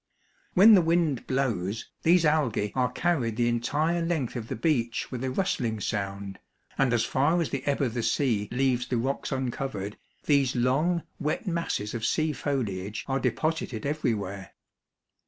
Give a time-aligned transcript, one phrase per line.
[0.55, 5.23] When the wind blows, these algae are carried the entire length of the beach with
[5.23, 6.39] a rustling sound,
[6.75, 11.03] and as far as the ebb of the sea leaves the rocks uncovered, these long,
[11.19, 14.53] wet masses of sea foliage are deposited everywhere.